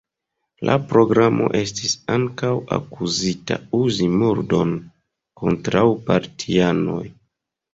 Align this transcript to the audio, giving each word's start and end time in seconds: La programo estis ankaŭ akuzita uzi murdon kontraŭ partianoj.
La 0.67 0.75
programo 0.91 1.49
estis 1.59 1.93
ankaŭ 2.15 2.49
akuzita 2.79 3.59
uzi 3.83 4.09
murdon 4.23 4.75
kontraŭ 5.43 5.85
partianoj. 6.09 7.03